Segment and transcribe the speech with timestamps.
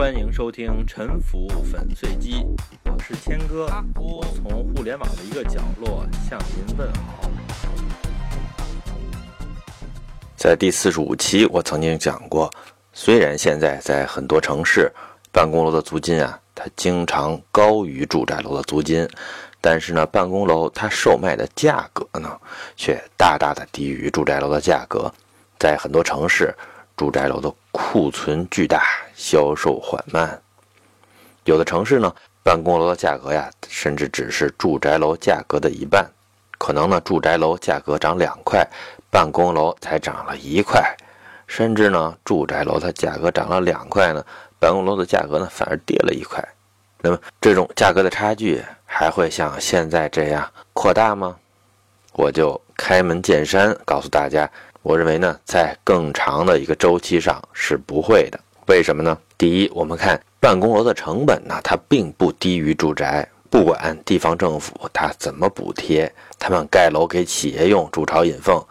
[0.00, 2.36] 欢迎收听《沉浮粉碎机》，
[2.86, 3.66] 我是谦哥，
[3.96, 7.30] 我从互联网的一个角落向您问好。
[10.38, 12.50] 在第四十五期，我曾经讲过，
[12.94, 14.90] 虽然现在在很多城市，
[15.30, 19.06] 办公楼的租金啊，它经常高于住宅楼的租金，
[19.60, 22.40] 但是呢，办公楼它售卖的价格呢，
[22.74, 25.12] 却大大的低于住宅楼的价格。
[25.58, 26.54] 在很多城市，
[27.00, 30.38] 住宅楼的库存巨大，销售缓慢。
[31.44, 36.06] 有的城市呢，办公楼的价格呀，甚至只是住宅楼价格的一半。
[36.58, 38.68] 可能呢，住宅楼价格涨两块，
[39.10, 40.94] 办公楼才涨了一块。
[41.46, 44.22] 甚至呢，住宅楼它价格涨了两块呢，
[44.58, 46.46] 办公楼的价格呢反而跌了一块。
[47.00, 51.34] 那么，这种价格的差距还会像现在这样扩大吗？
[52.12, 54.50] 我就开门见山告诉大家。
[54.82, 58.40] 我认为呢，在更长的一个周期上是不会的。
[58.66, 59.18] 为什么呢？
[59.36, 63.28] 第一，我们看办公楼的成本呢，它并不低于住宅。
[63.50, 68.64] 不管地方政府它怎么补贴，他们盖楼给企业用，筑巢引凤，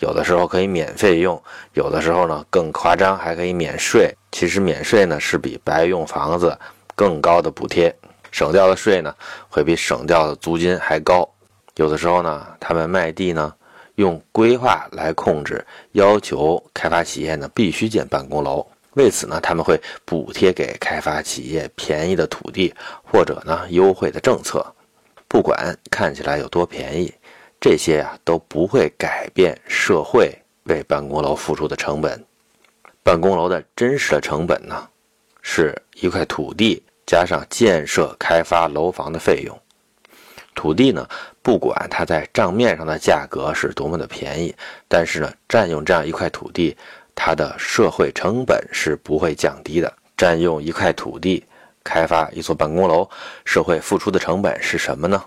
[0.00, 4.14] 有的时候可以免费用，有的时候呢更夸张，还可以免税。
[4.32, 6.58] 其实免税呢是比白用房子
[6.94, 7.94] 更高的补贴，
[8.30, 9.14] 省掉的税呢
[9.48, 11.26] 会比省掉的租金还高。
[11.76, 13.54] 有的时候呢，他们卖地呢。
[13.96, 18.66] 用规划来控制，要求开发企业呢必须建办公楼。
[18.94, 22.72] 为此呢，他们会补贴给开发企业便宜的土地，
[23.04, 24.64] 或者呢优惠的政策。
[25.28, 27.12] 不管看起来有多便宜，
[27.60, 32.24] 这些啊都不会改变社会为办公楼付出的成本。
[33.02, 34.88] 办公楼的真实的成本呢，
[35.42, 39.58] 是一块土地加上建设开发楼房的费用。
[40.56, 41.06] 土地呢，
[41.42, 44.52] 不管它在账面上的价格是多么的便宜，
[44.88, 46.76] 但是呢，占用这样一块土地，
[47.14, 49.92] 它的社会成本是不会降低的。
[50.16, 51.44] 占用一块土地
[51.84, 53.08] 开发一座办公楼，
[53.44, 55.22] 社会付出的成本是什么呢？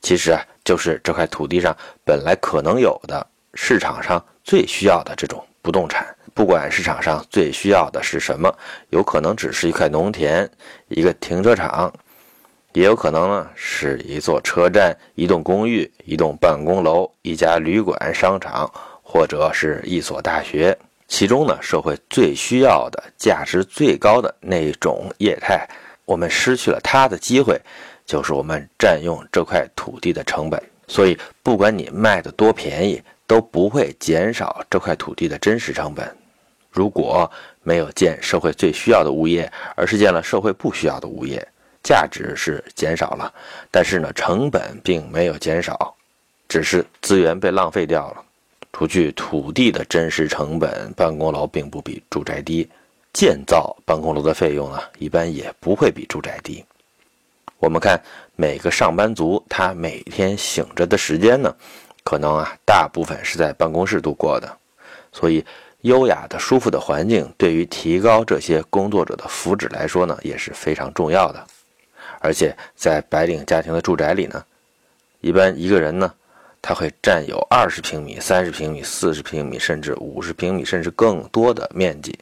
[0.00, 6.06] 其实啊，就是这块土地上本来可能有的市场上最需要的这种不动产。
[6.32, 8.56] 不管市场上最需要的是什么，
[8.90, 10.48] 有可能只是一块农田、
[10.86, 11.92] 一个停车场。
[12.72, 18.70] 也有可能呢，是一座车站、一栋公寓、一栋办公楼、一家旅馆、商场，
[19.02, 20.76] 或者是一所大学。
[21.08, 25.68] 其中呢，社会最需要的、价值最高的那种业态，
[26.04, 27.60] 我们失去了它的机会，
[28.06, 30.62] 就是我们占用这块土地的成本。
[30.86, 36.08] 所以，不管你卖的多便宜，都不会减少这块土地的真实成本。
[36.70, 37.28] 如果
[37.64, 41.44] 没有建社会最需要的物业，而是建了社会不需要的物业。
[41.82, 43.32] 价值是减少了，
[43.70, 45.94] 但是呢，成本并没有减少，
[46.48, 48.24] 只是资源被浪费掉了。
[48.72, 52.68] 除去土地的真实成本，办公楼并不比住宅低。
[53.12, 56.64] 建造办公楼的费用呢，一般也不会比住宅低。
[57.58, 58.00] 我们看
[58.36, 61.52] 每个上班族，他每天醒着的时间呢，
[62.04, 64.56] 可能啊，大部分是在办公室度过的。
[65.12, 65.44] 所以，
[65.80, 71.44] 优雅的、舒服的环境，对于提高这些工作者的福祉来说呢，也是非常重要的。
[72.20, 74.44] 而且在白领家庭的住宅里呢，
[75.20, 76.14] 一般一个人呢，
[76.62, 82.16] 他会占有二十平米、三十平米、四十平米，甚至五十平米，甚至更多的面积。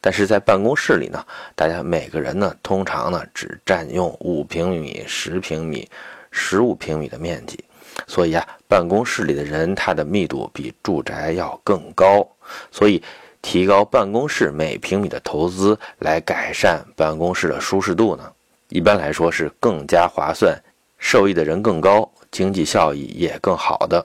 [0.00, 1.24] 但是在办公室里呢，
[1.54, 5.88] 大家每个人呢，通常呢，只占用五平米、十平米、
[6.30, 7.62] 十五平米的面积。
[8.06, 12.26] 所以啊，办公室里的人，他的密度比住宅要更高。
[12.72, 13.02] 所以，
[13.40, 18.32] 提高办公室每平米的投资，来改善办公室的舒适度呢？
[18.74, 20.60] 一般来说是更加划算，
[20.98, 24.04] 受益的人更高，经济效益也更好的。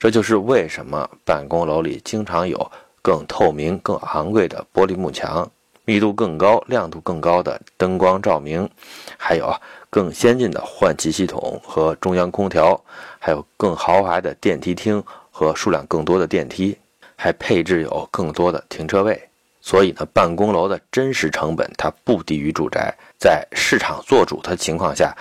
[0.00, 2.68] 这就是为什么办公楼里经常有
[3.02, 5.48] 更透明、更昂贵的玻璃幕墙，
[5.84, 8.68] 密度更高、亮度更高的灯光照明，
[9.16, 12.82] 还有啊更先进的换气系统和中央空调，
[13.20, 15.00] 还有更豪华的电梯厅
[15.30, 16.76] 和数量更多的电梯，
[17.14, 19.29] 还配置有更多的停车位。
[19.60, 22.94] 所以呢，办公楼的真实成本它不低于住宅。
[23.18, 25.14] 在市场做主的情况下，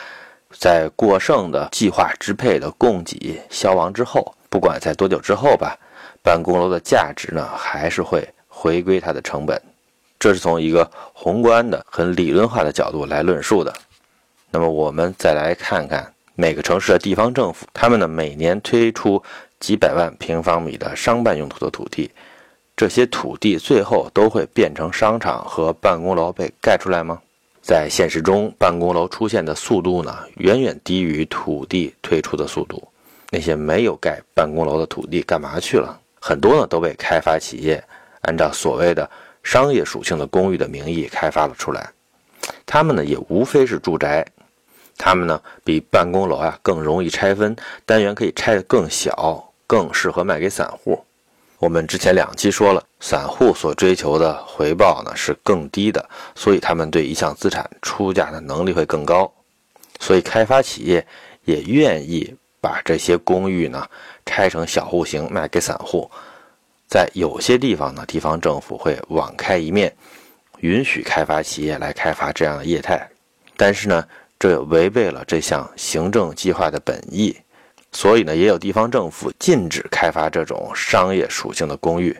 [0.51, 5.77] 在过剩的计划支配的供给消亡之后，不管在多久之后吧，
[6.23, 9.61] 办公楼的价值呢还是会回归它的成本。
[10.17, 13.73] 这是从一个宏观的、很理论化的角度来论述的。
[14.51, 19.21] 那么我们再来看看每个城市的地方政府，他们呢每年推出
[19.59, 22.09] 几百万平方米的商办用途的土地，
[22.79, 27.19] 这些土地最后都会变成商场和办公楼被盖出来吗？
[27.61, 32.81] 在现实中，办公楼出现的速度呢，远远低于土地退出的速度。
[33.31, 35.99] 那些没有盖办公楼的土地干嘛去了？
[36.21, 37.83] 很多呢都被开发企业
[38.21, 39.09] 按照所谓的
[39.43, 41.91] 商业属性的公寓的名义开发了出来。
[42.65, 44.25] 它们呢也无非是住宅，
[44.97, 47.53] 它们呢比办公楼啊更容易拆分，
[47.85, 51.03] 单元可以拆得更小，更适合卖给散户。
[51.59, 59.29] 我们之前两期说了，散户所追求的回报呢是更低的，所以他们对一项资产出价的能力会更高，
[59.99, 61.05] 所以开发企业
[61.43, 63.85] 也愿意把这些公寓呢
[64.25, 66.09] 拆成小户型卖给散户。
[66.87, 69.93] 在有些地方呢，地方政府会网开一面，
[70.61, 73.05] 允许开发企业来开发这样的业态，
[73.57, 74.07] 但是呢，
[74.39, 77.35] 这违背了这项行政计划的本意，
[77.91, 82.17] 所以呢，也有地方政府禁止开发这种商业属性的公寓。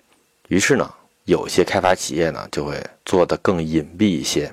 [0.48, 0.92] 于是呢，
[1.26, 4.52] 有些开发企业呢就会做得更隐蔽一些。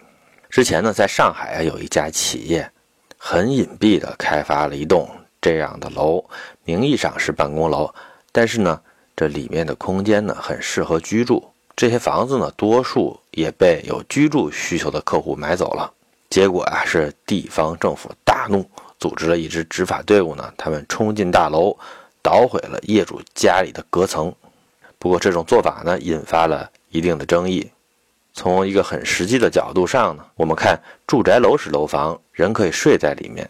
[0.51, 2.71] 之前呢，在上海啊，有一家企业
[3.17, 5.09] 很隐蔽地开发了一栋
[5.41, 6.25] 这样的楼，
[6.65, 7.93] 名义上是办公楼，
[8.33, 8.81] 但是呢。
[9.19, 11.43] 这里面的空间呢，很适合居住。
[11.75, 15.91] 这些房子呢，多数也被有居住需求的客户买走了。
[16.29, 18.63] 结果啊，是地方政府大怒，
[18.99, 21.77] 组织了一支执法队伍呢，他们冲进大楼，
[22.23, 24.35] 捣毁了业主家里的隔层。
[24.99, 27.71] 不过，这种做法呢，引发了一定的争议。
[28.33, 33.47] 从一个很实际的角度上呢，我们看住宅楼是楼房，人可以睡在里面；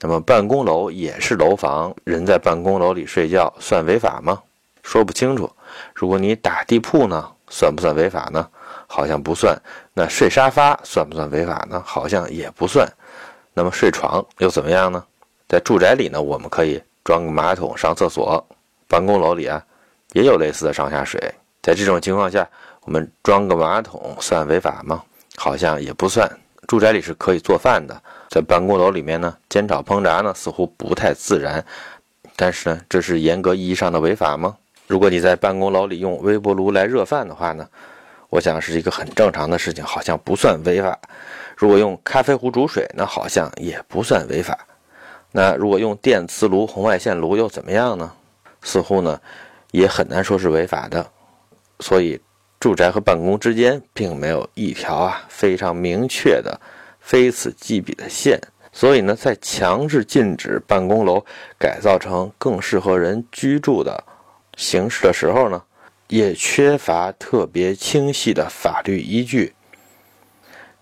[0.00, 4.42] 那么办公楼也是楼房，人在办公楼里睡觉算违法吗？
[4.82, 5.50] 说不清楚。
[5.94, 8.48] 如果你打地铺呢，算不算违法呢？
[8.86, 9.56] 好像不算。
[9.94, 11.82] 那睡沙发算不算违法呢？
[11.84, 12.86] 好像也不算。
[13.54, 15.04] 那么睡床又怎么样呢？
[15.48, 18.42] 在住宅里呢，我们可以装个马桶上厕所；
[18.88, 19.62] 办公楼里啊，
[20.12, 21.20] 也有类似的上下水。
[21.60, 22.48] 在这种情况下，
[22.84, 25.02] 我们装个马桶算违法吗？
[25.36, 26.30] 好像也不算。
[26.66, 31.64] 住宅里是可以做饭的，在办公楼里面呢，煎炒烹炸呢，似乎不太自然。
[32.34, 34.56] 但是呢，这是严格意义上的违法吗？
[34.86, 37.68] 如果你在办公楼里用微波炉来热饭的话呢，
[38.32, 40.98] 我想是一个很正常的事情，好像不算违法。
[41.54, 44.58] 如果用咖啡壶煮水，那好像也不算违法。
[45.32, 48.10] 那如果用电磁炉、红外线炉又怎么样呢？
[48.62, 49.20] 似乎呢，
[49.70, 51.06] 也很难说是违法的。
[51.80, 52.18] 所以，
[52.58, 56.58] 住宅和办公之间并没有一条啊非常明确的、
[57.00, 58.40] 非此即彼的线。
[58.72, 61.22] 所以呢，在强制禁止办公楼
[61.58, 64.02] 改造成更适合人居住的。
[64.56, 65.62] 形式的时候呢，
[66.12, 69.54] 也缺乏特别清晰的法律依据，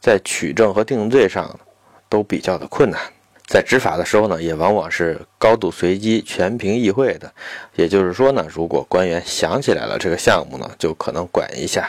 [0.01, 1.61] 在取证和定罪上
[2.09, 3.01] 都比较的困难。
[3.47, 7.33] 在执法的时候呢，也往往是高度随机、全凭议会的。
[7.77, 11.89] 也就是说呢，如果官员想起来了这个项目呢，就可能管一下。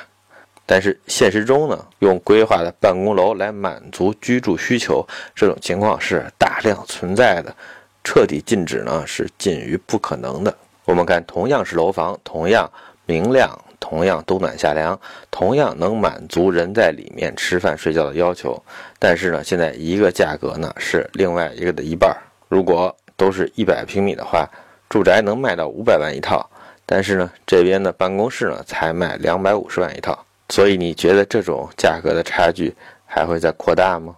[0.67, 5.03] 但是现实中呢，用规划的办公楼来满足居住需求，
[5.33, 7.55] 这种情况是大量存在的，
[8.03, 10.55] 彻底禁止呢是近于不可能的。
[10.85, 12.69] 我们看，同样是楼房，同样
[13.05, 14.99] 明亮，同样冬暖夏凉，
[15.29, 18.61] 同样能满足人在里面吃饭睡觉的要求，
[18.99, 22.15] 但是呢，现在一个价格呢是另外一个的一半。
[22.47, 24.47] 如果都是一百平米的话，
[24.89, 26.49] 住宅能卖到五百万一套，
[26.85, 30.25] 但是呢，这边的办公室呢才卖两百五十万一套。
[30.49, 32.75] 所以你觉得这种价格的差距
[33.05, 34.15] 还会再扩大吗？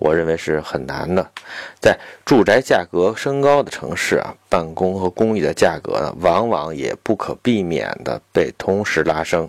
[0.00, 1.30] 我认为是很难的，
[1.78, 9.46] 在住宅价格升高的城市啊，办公和公寓的价格呢，往往也不可避免地被同时拉升。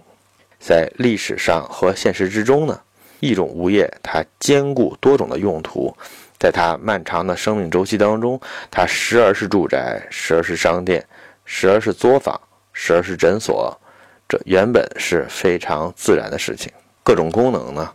[0.60, 2.78] 在历史上和现实之中呢，
[3.22, 5.96] 一种物业它兼顾多种的用途，
[6.38, 8.38] 在它漫长的生命周期当中，
[8.70, 11.02] 它时而是住宅，时而是商店，
[11.46, 12.38] 时而是作坊，
[12.74, 13.74] 时而是诊所，
[14.28, 16.70] 这原本是非常自然的事情。
[17.04, 17.90] 各种功能呢？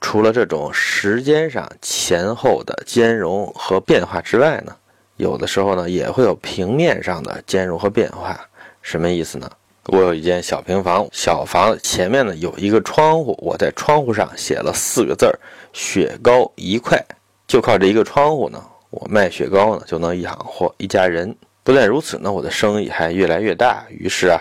[0.00, 4.74] 除了这种时间上前后的兼容和变化之外呢，
[5.16, 8.38] 有的时候呢也会有平面上的兼容和变化。
[8.80, 9.50] 什么意思呢？
[9.86, 15.38] 我有一间小平房，小房前面呢有一个窗户，我在窗户上写了四个字儿
[15.72, 17.04] ：“雪糕一块”。
[17.48, 21.34] 就靠这一个窗户呢，我卖雪糕呢就能养活一家人。
[21.64, 23.84] 不但如此呢，我的生意还越来越大。
[23.90, 24.40] 于是啊。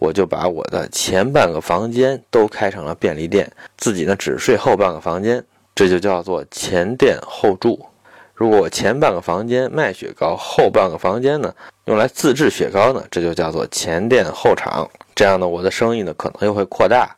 [0.00, 7.86] 我就把我的前半个房间都开成了便利店，自己呢只睡后半个房间，这就叫做前店后住。
[8.34, 11.54] 如果我前半个房间卖雪糕，后半个房间呢
[11.84, 14.88] 用来自制雪糕呢，这就叫做前店后厂。
[15.14, 17.14] 这样呢，我的生意呢可能又会扩大。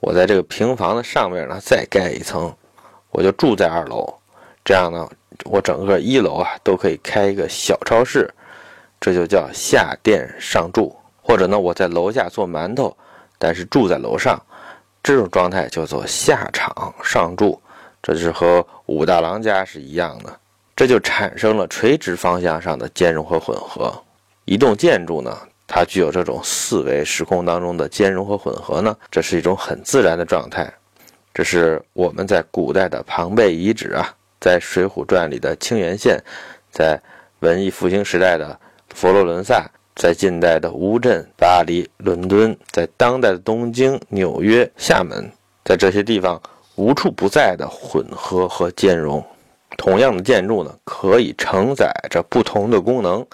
[0.00, 2.50] 我在这个平房的上面呢再盖一层，
[3.10, 4.14] 我就住在二楼。
[4.64, 5.06] 这样呢，
[5.44, 8.32] 我整个一楼啊都可以开一个小超市，
[8.98, 10.96] 这就叫下店上住。
[11.26, 12.94] 或者呢，我在楼下做馒头，
[13.38, 14.38] 但是住在楼上，
[15.02, 17.58] 这种状态叫做下厂上住，
[18.02, 20.38] 这是和武大郎家是一样的，
[20.76, 23.90] 这就产生了垂直方向上的兼容和混合。
[24.44, 25.34] 一栋建筑呢，
[25.66, 30.70] 它具有这种四维时空当中的兼容和混合呢，这是一种很自然的状态。
[31.32, 36.22] 这是我们在古代的庞贝遗址啊，在《水浒传》里的清源县，
[36.70, 37.00] 在
[37.40, 38.56] 文艺复兴时代的
[38.94, 45.30] 佛罗伦萨，在近代的乌镇、巴黎、伦敦，在当代的东京、纽约、厦门，
[45.64, 46.40] 在这些地方
[46.74, 49.24] 无处不在的混合和兼容。
[49.76, 53.26] 同样的建筑呢，可以承载着不同的功能，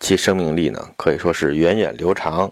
[0.00, 2.50] 其生命力呢可以说是源远流长。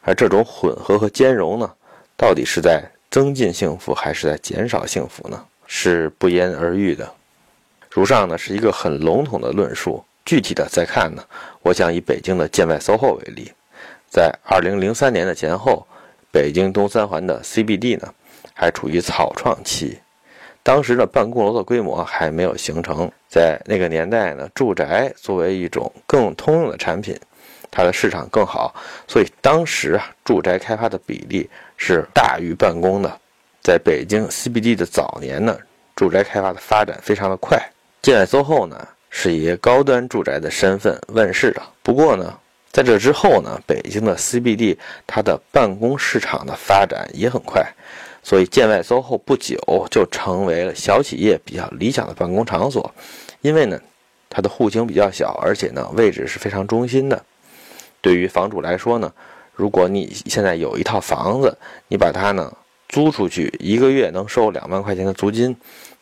[0.00, 1.70] 而这种混合和兼容呢，
[2.16, 2.82] 到底是在？
[3.10, 5.44] 增进幸福还是在减少幸福呢？
[5.66, 7.12] 是不言而喻的。
[7.90, 11.24] 如上呢是一个很笼统的论述，具体的再看呢，
[11.62, 13.52] 我想以北京的建外 SOHO 为例，
[14.08, 15.86] 在2003年的前后，
[16.30, 18.12] 北京东三环的 CBD 呢
[18.54, 19.98] 还处于草创期，
[20.62, 27.18] 当时的办公楼的规模还没有形成，在那个年代呢，住宅作为一种更通用的产品。
[27.74, 28.74] 它的市场更好，
[29.08, 31.48] 所以当时啊，住宅开发的比例
[31.78, 33.10] 是大于办公的。
[33.62, 35.56] 在北京 CBD 的早年呢，
[35.96, 37.58] 住宅开发的发展非常的快。
[38.02, 41.62] 建外 SOHO 呢，是以高端住宅的身份问世的。
[41.82, 42.34] 不过呢，
[42.72, 44.76] 在这之后呢，北京的 CBD
[45.06, 47.62] 它的办公市场的发展也很快，
[48.22, 49.56] 所以建外 SOHO 不久
[49.90, 52.90] 就成为了小企业比较理想的办公场所。
[53.42, 53.78] 因为呢，
[54.30, 57.22] 它的户型比较小，而且呢，位置是非常中心的。
[58.00, 59.12] 对于房主来说呢，
[59.54, 61.56] 如果你现在有一套房子，
[61.88, 62.50] 你把它呢
[62.88, 65.54] 租出去，一个月能收两万块钱的租金，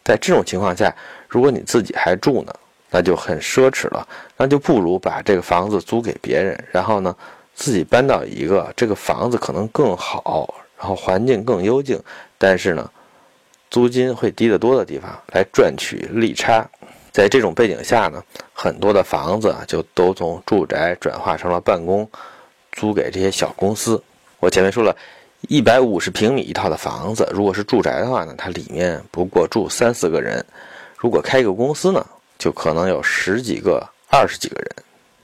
[0.04, 0.94] 在这种情况下，
[1.28, 2.54] 如果你自己还住呢，
[2.90, 4.06] 那就很奢侈了。
[4.36, 7.14] 那就不如把这个房子租给别人，然后呢
[7.54, 12.00] 自己搬到一个这个房子可能更好，然后环境更幽静，
[12.36, 12.90] 但是呢
[13.70, 16.68] 租金会低得多的地方来赚取利差。
[17.12, 22.08] 在这种背景下呢，很多的房子就都从住宅转化成了办公，
[22.70, 24.00] 租给这些小公司。
[24.38, 24.96] 我前面说了，
[25.48, 30.40] 一百五十平米一套的房子，如果是住宅的话呢，它里面不过住三四个人；
[30.96, 32.06] 如果开一个公司呢，
[32.40, 34.68] 就可能有十几个、二十几个人。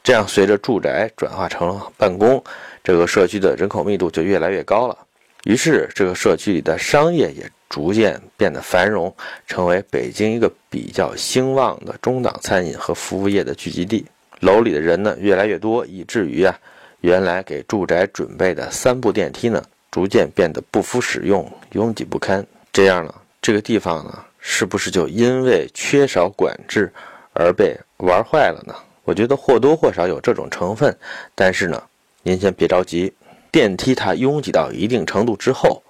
[0.05, 2.41] 这样随着住宅转化成了办公，
[2.85, 4.97] 这个社区的人口密度就越来越高了。
[5.43, 7.51] 于是，这个社区里的商业也。
[7.69, 9.13] 逐渐变得繁荣，
[9.45, 14.07] 成为北京一个比较兴旺的中档餐饮和服务业的聚集地。
[14.39, 16.57] 楼里的人呢越来越多，以至于啊，
[17.01, 22.47] 原来给住宅准备的三部电梯呢，逐渐变得不敷使用，拥挤不堪。
[22.73, 26.91] 这样呢，这个地方呢，是不是就因为缺少管制
[27.33, 28.73] 而被玩坏了呢？
[29.03, 30.97] 我觉得或多或少有这种成分。
[31.35, 31.83] 但是呢，
[32.23, 33.13] 您先别着急，
[33.51, 35.83] 电梯它拥挤到一定程度之后。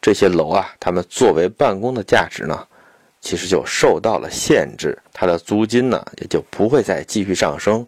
[0.00, 2.64] 这些楼啊，他们作为办公的价值呢，
[3.20, 7.84] 其实就受到了限制，它的租金呢也就不会再继续上升，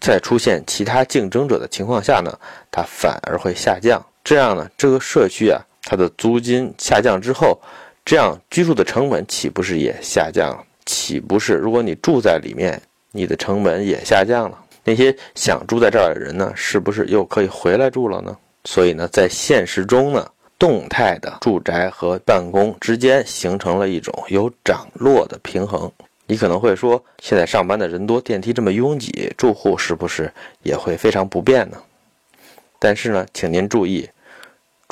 [0.00, 2.36] 在出现其他竞争者的情况下呢，
[2.70, 4.02] 它反而会下降。
[4.24, 7.60] 这样呢，这个社区啊，它的租金下降之后，
[8.04, 10.64] 这样居住的成本岂不是也下降了？
[10.84, 12.80] 岂不是如果你住在里面，
[13.10, 14.58] 你的成本也下降了？
[14.84, 18.36] 那些想住在这儿的人呢，是不是又可以回来住了呢？
[18.64, 20.28] 所以呢，在现实中呢。
[20.58, 25.90] 动态的住宅和办公之间形成了一种有涨落的平衡。
[26.28, 30.32] 你可能会说，现在上班的人多，电梯这么拥挤，住户是不是
[30.62, 31.78] 也会非常不便呢？
[32.78, 34.08] 但是呢，请您注意，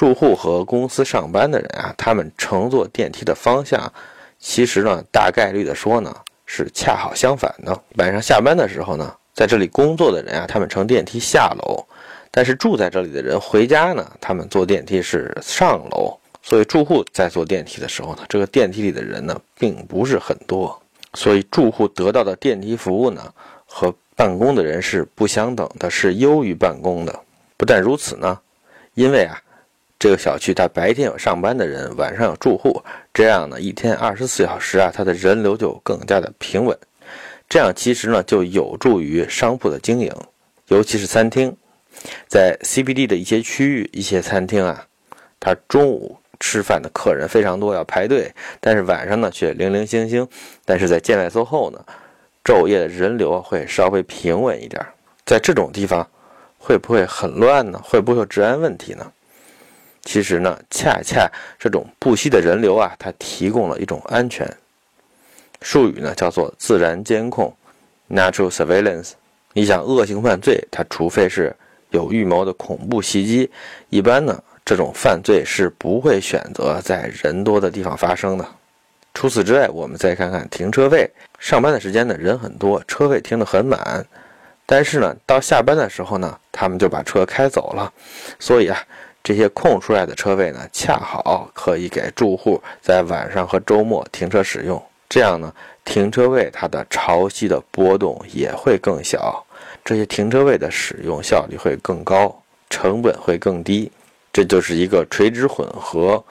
[0.00, 3.92] 住户和公司上班的人啊，他们乘坐电梯的方向，
[4.38, 6.16] 其实呢，大概率的说呢，
[6.47, 7.78] 是恰好相反的。
[7.97, 11.85] 晚上下班的时候呢，在这里工作的人啊，他们乘电梯下楼。
[12.30, 23.30] 但是住在这里的人回家呢，他们坐电梯是上楼，所以住户在坐电梯的时候呢，这个电梯里的人呢并不是很多，所以住户得到的电梯服务呢
[23.66, 27.21] 和办公的人是不相等的，是优于办公的。
[27.59, 28.40] 不但如此呢，
[28.95, 29.38] 因为啊，
[30.00, 36.76] 这个小区它白天有上班的人，晚上有住户，这样呢一天二十四小时啊，它的人流就更加的平稳，
[37.50, 40.11] 这样其实呢就有助于商铺的经营，
[40.69, 41.54] 尤其是餐厅。
[42.26, 44.87] 在 CBD 的一些区域、一些餐厅啊，
[45.38, 50.26] 它中午吃饭的客人非常多，要排队；但是晚上呢，却零零星星。
[50.64, 51.85] 但是在建外 SOHO 呢，
[52.42, 54.83] 昼夜的人流会稍微平稳一点。
[55.26, 56.09] 在这种地方，
[56.57, 57.78] 会不会很乱呢？
[57.85, 59.12] 会不会有治安问题呢？
[60.02, 64.49] 其实呢，恰恰这种不息的人流啊，它提供了一种安全。
[65.61, 67.54] 术语呢叫做自然监控
[68.09, 69.12] （Natural Surveillance）。
[69.52, 71.54] 你想，恶性犯罪，它除非是
[71.90, 73.50] 有预谋的恐怖袭击，
[73.88, 78.47] 一般呢，这种犯罪是不会选择在人多的地方发生的。
[79.12, 81.11] 除此之外，我们再看看停车位。
[81.38, 84.07] 上班的时间呢，人很多，车位停得很满。
[84.64, 87.92] 但是呢，到下班的时候呢，他们就把车开走了。
[88.38, 88.80] 所以啊，
[89.23, 94.83] 这些空出来的车位呢，恰好可以给住户在晚上和周末停车使用。
[95.09, 95.53] 这样呢，
[95.85, 99.45] 停车位它的潮汐的波动也会更小，
[99.85, 103.91] 这些停车位的使用效率会更高，成本会更低。
[104.33, 106.23] 这就是一个垂直混合，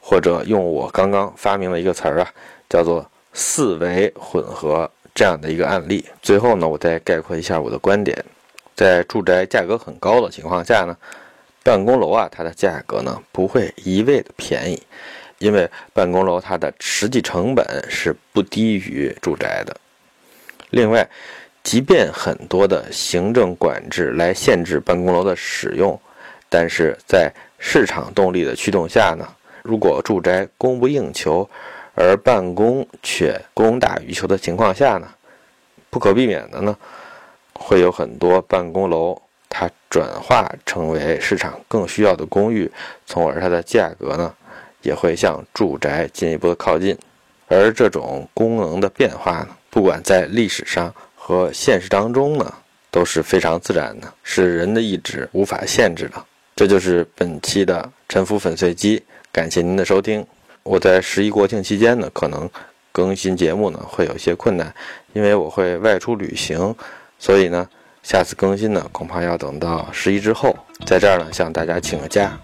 [0.00, 2.30] 或者用我刚刚发明的一个词儿啊，
[2.68, 6.04] 叫做四维混合这样的一个案例。
[6.20, 8.22] 最后呢，我再概括一下我的观点：
[8.74, 10.94] 在住宅价格很高的情况下呢，
[11.66, 14.80] 办公楼啊，它的价格呢不会一味的便宜，
[15.38, 19.76] 因为办公楼它的实际成本是不低于住宅的。
[20.70, 21.08] 另外，
[21.64, 26.00] 即便很多的行政管制来限制办公楼的使用，
[26.48, 29.26] 但是在市场动力的驱动下呢，
[29.64, 31.50] 如果住宅供不应求，
[31.96, 35.08] 而办公却供大于求的情况下呢，
[35.90, 36.76] 不可避免的呢，
[37.54, 42.70] 会有很多办公楼它转化成为市场更需要的公寓，
[43.06, 44.34] 从而它的价格呢
[44.82, 46.96] 也会向住宅进一步的靠近。
[47.48, 52.52] 而这种功能的变化呢，不管在历史上和现实当中呢，
[52.90, 56.24] 都是非常自然的，是人的意志无法限制的。
[56.56, 60.26] 这就是本期的沉浮粉碎机，感谢您的收听。
[60.62, 62.50] 我在十一国庆期间呢，可能
[62.90, 64.74] 更新节目呢会有些困难，
[65.12, 66.74] 因为我会外出旅行，
[67.18, 67.68] 所以呢，
[68.06, 70.56] 下次更新呢恐怕要等到十一之后。
[70.86, 72.38] 在这儿呢，向大家请个假。